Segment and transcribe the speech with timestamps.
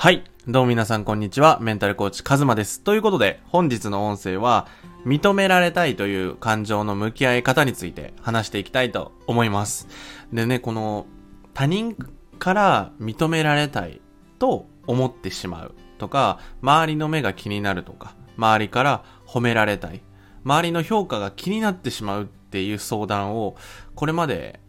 [0.00, 0.22] はい。
[0.46, 1.58] どうも皆さんこんにちは。
[1.60, 2.82] メンタルコーチカズマです。
[2.82, 4.68] ということで、本日の音声は、
[5.04, 9.88] 認められたいという感情の向き合い方について話していきたいと思います。
[10.32, 11.06] でね、この、
[11.52, 11.96] 他人
[12.38, 14.00] から認められたい
[14.38, 20.00] と思ってしまうとか、周りの目が気になるとか、周りから褒められたい、
[20.44, 23.56] 周りの評価が気になってしまうっていう相談を、
[23.96, 24.60] これまで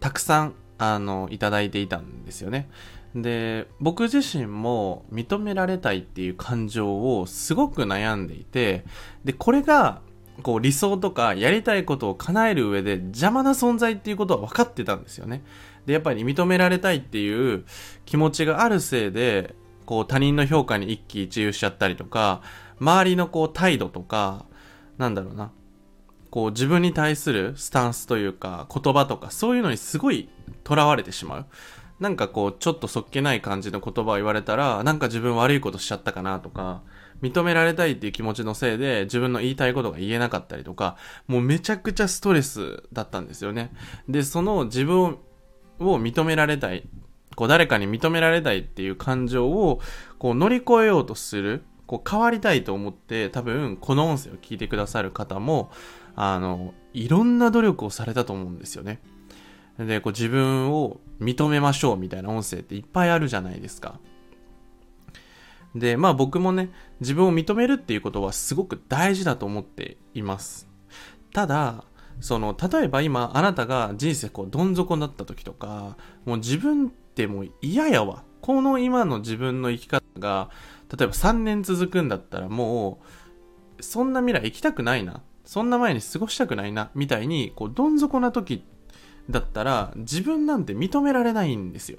[0.00, 2.70] たくさん、あの、いただいていたんですよね。
[3.14, 8.84] で、僕自身も認められたいっていう感情をすごく悩んでいて、
[9.24, 10.02] で、これが、
[10.42, 15.42] こう理想とかやりたいことを叶える上で邪魔な存在っていうことは分かってたんですよね。
[15.84, 17.64] で、やっぱり認められたいっていう
[18.04, 22.42] 気持ちがあるせいで、こう他人の評価に一喜一憂しちゃったりとか、
[22.78, 24.44] 周りのこう態度とか、
[24.96, 25.50] なんだろうな、
[26.30, 30.28] こう自分に対するスタンスというか言葉とかそういうのにすごい
[30.68, 31.46] 囚われてしまう。
[32.00, 36.82] なんかこうちょっとそっけない感じの言葉を言われたらなんか自分悪いことしちゃったかなとか
[37.22, 43.72] 認められたいっていう気持ちのせいで自分の言いたいことが言えなかったりとかもうめちゃくちゃストレスだったんですよね。
[44.08, 45.18] で、その自分
[45.80, 46.88] を認められたい
[47.34, 49.80] こう誰かに認められたいっていう感情を
[50.18, 55.70] こう乗り越えようとするこう変わりたいと思って多分この音声を聞いてくださる方も
[56.14, 59.00] あのいろんな努力をされたと思うんですよね。
[59.78, 63.98] で、こう自分を認めましょうみたいな音声っていっぱいあるじゃないですか。
[65.74, 66.70] で、まあ僕もね、
[67.00, 70.68] 自分を認めるっていうことはすごく大事だと思っています。
[71.32, 71.84] ただ、
[72.20, 78.24] その、例えば今あなたが人生こうどん底になった時とか、もう自分ってもう嫌やわ。
[78.40, 80.50] この今の自分の生き方が、
[80.96, 83.00] 例えば3年続くんだったらも
[83.78, 85.22] う、そんな未来生きたくないな。
[85.44, 86.90] そんな前に過ごしたくないな。
[86.94, 88.77] みたいに、こう、どん底な時って
[89.30, 91.98] だったら、自分なんて認められないんですよ。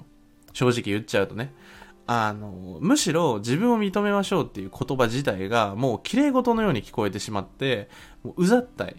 [0.52, 1.52] 正直言っちゃうとね。
[2.06, 7.88] あの、むしろ自分を認めましょうっていう言葉自体がもう綺麗事のように聞こえてしまって、
[8.24, 8.96] もううざったい。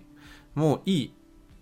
[0.56, 1.14] もういい。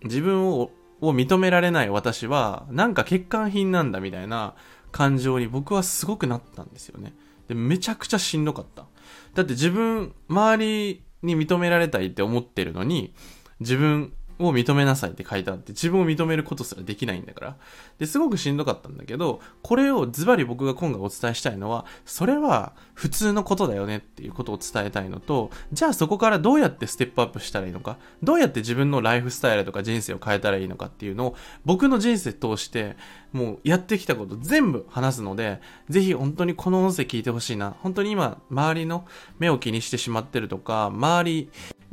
[0.04, 0.72] 自分を
[1.02, 4.56] を認められない私は、なんか欠陥品なんだみたいな
[4.92, 7.14] 感情に僕はすごくなったんですよね。
[7.48, 8.86] で、めちゃくちゃしんどかった。
[9.34, 13.14] だって自分、周りに認められたいって思ってるのに、
[13.60, 17.56] 自分を認めなさいって書いてあって、自分を認めることすらできないんだから。
[17.98, 31.36] で、すごくしんどかったんだけど、これをズバリ僕が今回お伝えしたいのは、それは普通のことだよねっていうことを伝えたいのと、じゃあそこからどうやってステップアップしたらいいのか、どうやって自分のライフスタイルとか人生を変えたらいいのかっていうのを、
[31.66, 32.96] 僕の人生通して、
[33.34, 37.76] もうやってきたこと全部話すので、ぜひ本当にこの音声聞いてほしいな。
[37.82, 39.06] 本当に今、周りの
[39.38, 41.50] 目を気にしてしまってるとか、周り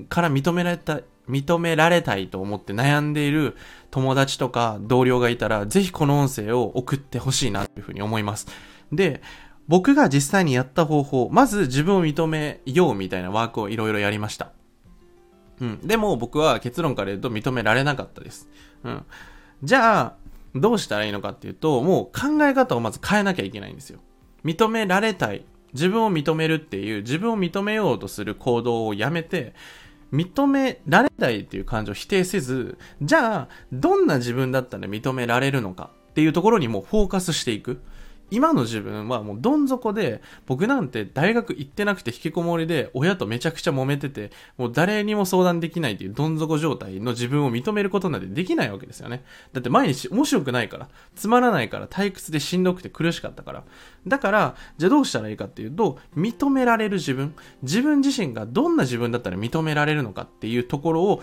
[0.09, 3.57] から認められた、認められたいと思って悩んでいる
[3.91, 8.47] 友達とか同僚がいたら、ぜひこの音声を送ってほしいなというふうに思います。
[8.93, 9.21] で、
[9.69, 14.53] 僕が実際にやった方法、まず自分を認めようみたいなワークをいろいろやりました。
[15.61, 15.81] うん。
[15.87, 18.49] でも僕は結論から言うと認められなかったです。
[18.85, 19.05] うん。
[19.63, 20.15] じゃあ、
[20.55, 24.01] どうしたらいいのかっていうと、もう考え方をまず変えなきゃいけないんですよ。
[24.45, 25.45] 認められたい。
[25.73, 29.55] 自分を認めるっていう、自分を認めようとする行動をやめて、
[30.13, 37.81] 認められないっていう感情を否定せず、じゃあ、どんな自分だったら認められるのかっていうところにもフォーカスしていく。
[38.31, 49.25] 今の自分はもうどん底で、僕なんて大学行ってなくて引きこもりで、親とめちゃくちゃ揉めてて、もう誰にも相談できないっていうどん底状態の自分を認めることなんてできないわけですよね。
[49.53, 53.65] だって毎日面白くないから、つまらないから、退屈でしんどくて苦しかったから。
[54.07, 61.23] だから、じゃあどうしたらいいかっていうと、認められる自分、自分自身がどんな自分だったら認められるのかっていうところを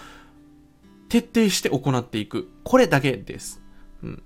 [1.10, 2.50] 徹底して行っていく。
[2.64, 3.62] これだけです。
[4.04, 4.24] うん。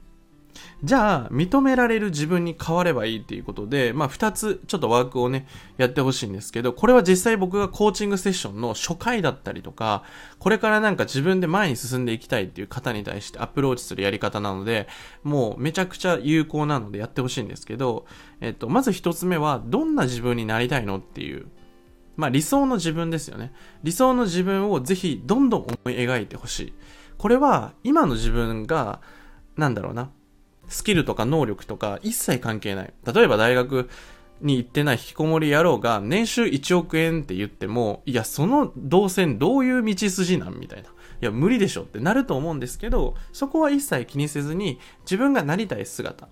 [0.83, 5.47] じゃあ、認められる自分に変わればいいっていうことで、まあ、二つ、ちょっとワークをね、
[5.77, 10.03] やってほしいんですけど、これは実際僕がコーチングセッションの初回だったりとか、
[10.39, 14.87] これからなんか自分で前に進んでいきたいっていう方に対してアプローチするやり方なので、
[15.23, 18.05] もうめちゃくちゃ有効なのでやってほしいんですけど、
[18.41, 21.47] えっと、まず一つ目は、どんな自分になりたいのっていう、
[22.17, 23.53] まあ、理想の自分ですよね。
[23.83, 26.73] 理想の自分をぜひどんどん思い描いてほしい。
[27.17, 29.01] これは、今の自分が、
[29.55, 30.11] なんだろうな、
[30.67, 32.93] スキルとか能力とか一切関係ない。
[33.05, 33.89] 例えば大学
[34.41, 40.89] に行ってない引きこもり野郎が年収1億円って言っても、いや、その動線どういう道筋なんみたいな。
[40.89, 40.91] い
[41.21, 46.27] や、無理でしょってなると思うんですけど、そこは一切気にせずに自分がなりたい姿。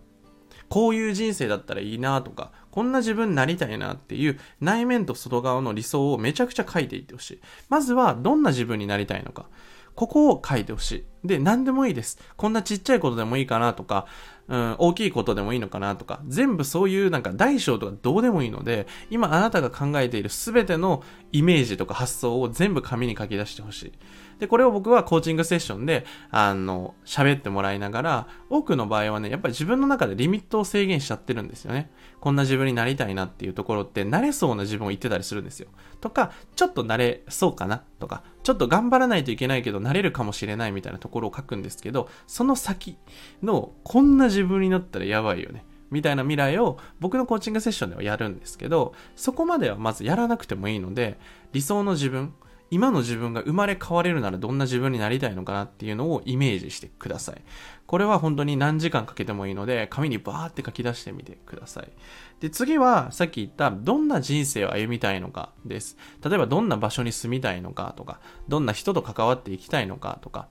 [0.70, 7.42] こういう人生だったらいいなとか、こんな自分になりたいなっていう内面と外側の理想をめちゃくちゃ書いていってほしい。
[7.70, 9.48] まずはどんな自分になりたいのか。
[9.96, 10.92] ここを書いてほし
[11.24, 11.28] い。
[11.28, 12.20] で、何でもいいです。
[12.38, 14.06] こんなちっちゃいことでもいいかなとか、
[14.48, 23.94] うん、大きいことでもいいのかなとか、全部そういうなんか大小とかどうでもいいので、今あなたが考えている全てのイメージとか発想を全部紙に書き出してほしい。
[24.40, 31.90] で、これを僕はコーチングセッションで、あの、喋ってもらいながら、多くの場合はね、やっぱり自分の中でリミットを制限しちゃってるんですよね。
[32.20, 35.70] こんな自分になりたいなっていうところって、慣れそうな自分を言ってたりするんですよ。
[36.02, 42.96] とか、ちょっと慣れそうかなとか、ちょっと頑張らないといけないけど、なれるかもしれないみたいなところを書くんですけど、その先
[43.42, 45.66] の、こんな自分になったらやばいよね。
[45.90, 51.18] みたいな未来を僕のコーチングセッションではやるんですけど、そこまではまずやらなくてもいいので、
[51.54, 52.36] 理想の自分、
[52.72, 57.42] 今の自分が生まれ変われるならどんな自分になりたいのかなっていうのをイメージしてください。
[57.86, 61.92] これは本当に何時間かけてもいいので、紙にバーって書き出してみてください。
[62.40, 65.98] で、次はさっき言ったどんな人生を歩みたいのかです。
[66.24, 70.48] 例えばどんな場所に住みたいのかとか、どんな人と関わっていきたいのかとか、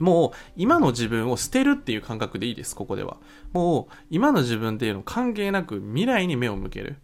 [0.00, 3.18] もう今の自分を捨てるっていう感覚でいいです、ここでは。
[3.52, 6.96] もう今の自分っていうの関係なく未来に目を向ける。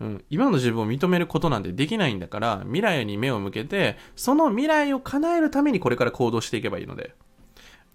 [0.00, 7.14] うん、今の自分を認めることなんてできないんだから、未来に目を向けて、その未来を叶えるためにこれから行動していけばいいので。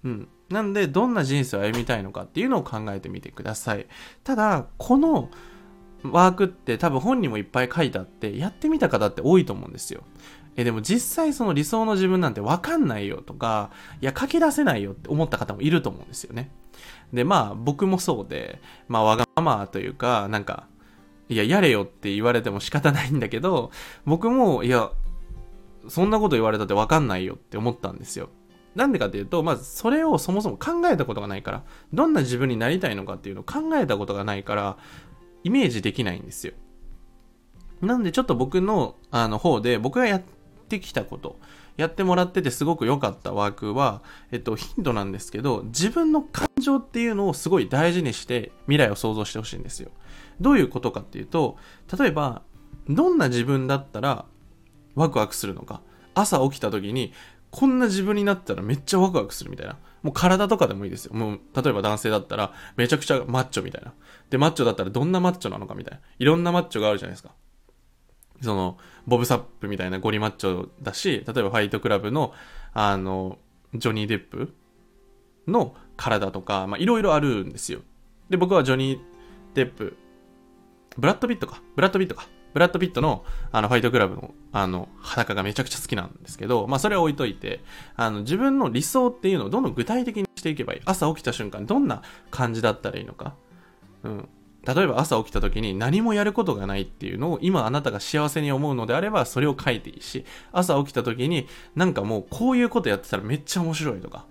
[0.04, 0.28] うん。
[0.50, 3.88] なんで、どんな人生を歩みたいのかっていうのを考えてみてください。
[4.24, 5.31] ただ、この
[6.04, 10.04] ワークって多分本にもいっぱい書いてあって、やってみた方って多いと思うんですよ。
[10.57, 16.52] え、でも実際その理想の自分なんてわかんないよとか、いや、書き出せないよって思った方もいると思うんですよね。
[17.13, 20.68] で、まあ、僕もそうで、まあ、わがままというか、なんか、
[21.30, 23.72] いや、やれよって言われても仕方ないんだけど、
[24.06, 24.92] 僕も、いや、
[25.88, 28.30] そんなこと言われたってわかんないよって思ったんですよ。
[28.75, 31.63] なんでかっていうと、まずそれをそもそも考えたことがないから、
[31.94, 34.77] どんな自分になりたいのかっていうのを考えたことがないから、
[35.44, 36.54] イメージできないんですよ。
[37.81, 40.24] なんでちょっと僕のあの方で僕がやっ
[40.69, 41.39] てきたこと、
[41.77, 44.01] やってもらっててすごく良かったワークは、
[44.31, 49.89] えっと、ヒントなんですけど、自分の感情っていうのをすごい大事にして未来を想像してほしいんですよ。
[50.39, 51.57] どういうことかっていうと、
[51.98, 52.42] 例えば、
[52.88, 54.25] どんな自分だったら
[54.95, 55.81] ワクワクするのか。
[56.13, 57.13] 朝起きた時に、
[57.51, 59.78] こんな自分になったらめっちゃワクワクするみたいな。
[60.04, 61.13] もう体とかでもいいですよ。
[61.13, 63.94] もう、例えば男性だったら、めちゃくちゃマッチョみたいな。
[64.30, 66.01] で、マッチョだったらどんなマッチョなのかみたいな。
[66.19, 67.31] いろんなマッチョがあるじゃないですか。
[68.41, 68.77] その、
[69.07, 72.33] ボブサップみたいなゴリマッチョだし、例えばファイトクラブの、
[72.73, 73.37] あの、
[73.73, 74.53] ジョニー・デップ
[75.47, 77.81] の体とか、まあ、いろいろあるんですよ。
[78.29, 78.99] で、僕はジョニー・
[79.53, 79.97] デップ
[80.97, 81.61] ブラッド・ピットか。
[81.75, 82.27] ブラッド・ピットか。
[82.53, 87.61] ブラッド・ピットの、あの、ファイトクラブの、あの、裸がめちゃくちゃ好きなんですけど、まあ、それは置いといて、
[87.97, 90.81] あの、自分の理想っていうのをどんどん具体的にしていけばいい。
[90.85, 92.01] 朝起きた瞬間、どんな
[92.31, 93.35] 感じだったらいいのか。
[94.03, 94.29] うん。
[94.65, 104.25] 例えば朝起きた時に何もやることがないっていうのを今あなたが幸せに思うのであればそれを書いていいし、朝起きた時になんかもうこういうことやってたらめっちゃ面白いとか、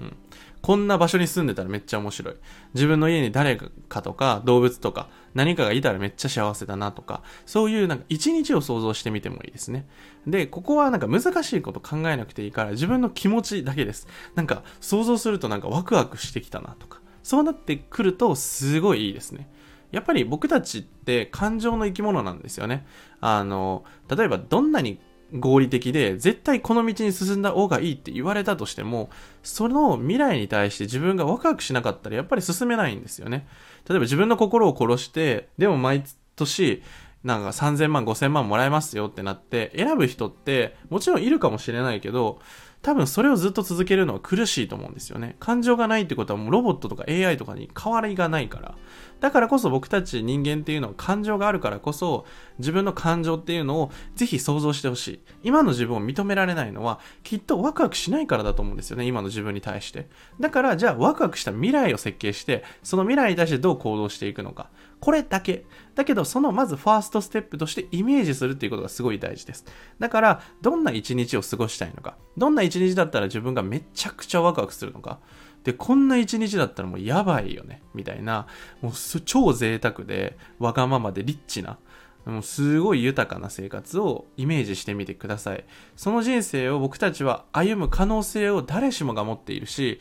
[0.00, 0.16] うん。
[0.60, 2.34] こんな場所に住んでたらめっちゃ面白い。
[2.74, 9.86] 自分の家に誰かとか動物とか何かがいたらめっちゃ幸せだなとか、そういうなんか一日を想像してみてもいいですね。
[10.26, 14.08] で、ここはなんか難しいこと考えなくていいから自分の気持ちだけです。
[14.34, 19.48] なんか想像するとなんかワクワクしてきたなとか、そうなってくるとすごいいいですね。
[19.90, 22.86] やっぱり僕たちって感情の生き物なんですよね。
[23.20, 25.00] あの、例えばどんなに
[25.32, 29.10] 合理的で、絶対この道に進んだ方がいいって言われたとしても、
[29.42, 33.46] その未来に対して自分がワクワクしなかったらやっぱり進めないんですよね。
[33.88, 36.04] 例えば自分の心を殺して、でも毎
[36.36, 36.82] 年、
[37.24, 42.40] なんか3000万、5000万もらえますよってなって、選ぶ人ってもちろんいるかもしれないけど、
[42.82, 45.36] 多分それをずっと続けるのは苦しいと思うんですよね。
[45.40, 48.74] 感情がないってことはもうロボットとか AI とかに変わりがないから。
[49.20, 52.24] だからこそ僕たち人間っていうのは感情があるからこそ
[52.60, 55.20] 自分の感情っていうのをぜひ想像してほしい。
[55.42, 59.06] 今の自分を認められないのはきっとワクワクしないからだと思うんですよね。
[59.06, 60.08] 今の自分に対して。
[60.38, 64.70] だからじゃあワクワクした未来を設計してその未来に対してどう行動していくのか。
[65.00, 65.64] これだけ。
[65.94, 69.64] だけどそのまずファーストステップとしてイメージするっていうことがすごい大事です。
[69.98, 72.16] だからどんな一日を過ごしたいのか。
[72.36, 75.20] どんな一日だったら自分がめちゃくちゃワクワクするのか。
[75.64, 78.46] で、こんな一日だったらもうやばいよね、みたいな、
[78.80, 78.92] もう
[79.24, 81.78] 超贅沢で、わがままでリッチな、
[82.24, 85.64] もうすごい豊かな生活をイメージしてみてください。
[85.96, 90.00] その人生を僕たちは歩む可能性を誰しもが持っているし、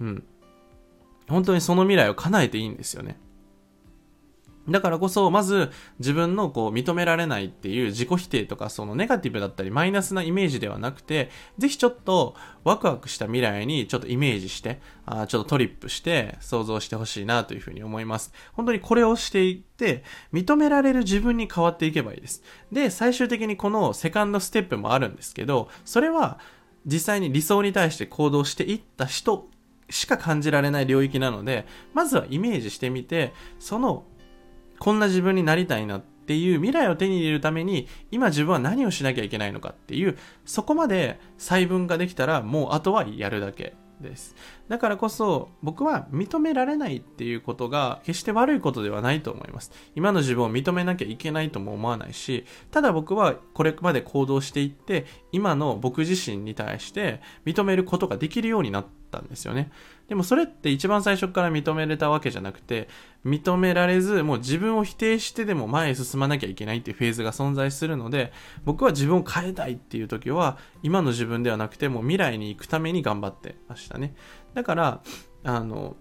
[0.00, 0.24] うん。
[1.28, 3.18] 本当にその未来を叶えていいんですよね。
[4.68, 18.32] だからこそ、まず自分のこう認められないっていう自己否定とかそのネガティブだったりマイナスなイメージではなくて、ぜひちょっとワクワクした未来にちょっとイメージして、あちょっとトリップして想像してほしいなというふうに思います。
[18.54, 20.02] 本当にこれをしていって、
[20.32, 22.42] 認められる自分に変わっていけばいいです。
[22.72, 26.38] で、最終的にこのセカンドステップもあるんですけど、それは
[26.86, 29.48] 実際に理想に対して行動していった人
[29.90, 34.06] しか感じられない領域なので、まずはイメージしてみて、その、
[34.78, 44.34] こんな自分になりたいなっていう未来を手に入れるために、今自分は何をしなきゃいけないのかっていう、そこまで細分化できたら、もうあとはやるだけです。
[44.68, 49.72] だからこそ僕は認められないっていうことが決して悪いことではないと思います。
[49.94, 59.70] 今の自分を認めなきゃいけないとも思わないし、ただ僕はこれまで行動していって、今の僕自身に対して認めることができるようになったんですよね。
[60.08, 62.88] でもそれって一番最初から認めれたわけじゃなくて、
[63.24, 68.32] 認められず、もう自分を否定してでも前へ進まなきゃいけないっていうフェーズが存在するので、
[68.64, 74.14] 僕は自分を変えたいっていう時は、今の自分ではなくて、もう未来に行くために頑張ってましたね。
[74.52, 75.02] だから、
[75.42, 75.96] あの、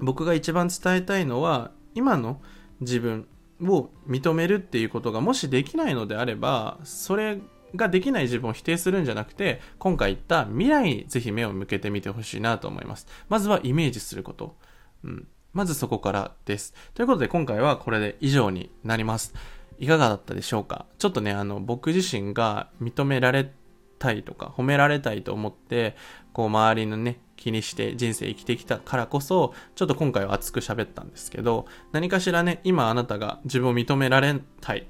[0.00, 2.42] 僕が一番伝えたいのは、今の
[2.80, 3.26] 自分
[3.62, 7.38] を認めるっていうことがもしできないのであれば、それ
[7.74, 13.06] ができない自分を否定するんじゃなくて、今回言った未来にぜひ目を向けてみてほしいなと思います。
[13.28, 14.56] まずはイメージすること。
[15.02, 15.28] うん。
[15.52, 16.74] まずそこからです。
[16.94, 19.34] ということで今回はこれで以上になります。
[19.78, 20.86] いかがだったでしょうか？
[20.98, 23.52] ちょっとね、あの、僕自身が認められ
[23.98, 25.96] たいとか、褒められたいと思って、
[26.32, 34.86] こう、周りのね、気にして人生生きてきたからこそ、ちょっと今回は熱く喋ったんですけど、何かしらね、今あなたが自分を認められたい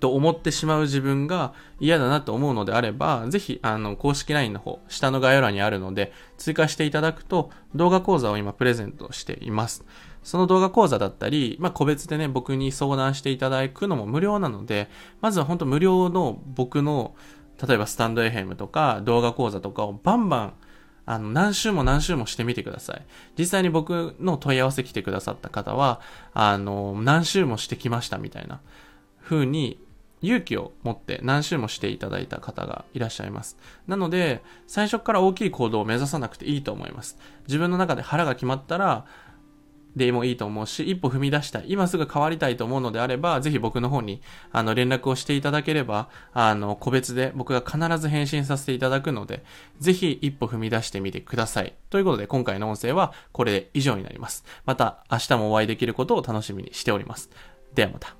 [0.00, 9.84] と思ってしまう自分が嫌だなと思うのであれば、ぜひ、あの、公式 LINE の方、下の概要欄にあるので、追加していただくと、動画講座を今プレゼントしています。
[10.22, 14.88] その動画講座だったり、まあ、個別でね、僕に相談していただくのも無料なので、
[15.20, 17.14] まずは本当無料の僕の、
[17.66, 20.52] 例えばスタンド FM とか動画講座とかをバンバン
[21.06, 23.04] あの、何週も何週もしてみてください。
[23.36, 26.00] 実際に僕の問い合わせ来てくださった方は、
[26.34, 28.60] あの、何週もしてきましたみたいな
[29.22, 29.80] 風に
[30.22, 33.56] 勇気を持って何周もしていただいた方がいらっしゃいます。
[33.86, 37.18] なので、最初から大きい行動を目指さなくていいと思います。
[37.46, 39.06] 自分の中で腹が決まったら、
[39.96, 41.64] でもいいと思うし、一歩踏み出したい。
[41.68, 44.22] 今すぐ変わりたいと思うのであれば、ぜひ僕の方に、
[44.52, 49.42] あの、連絡をしていただければ、あの、個別で僕が必ず返信させていただくので、
[49.78, 51.74] ぜひ一歩踏み出してみてください。
[51.90, 54.44] ということで、今回の音声はこれで以上になります。
[54.64, 57.30] また、明日もお会いできることを楽しみにしております。
[57.74, 58.19] ではまた。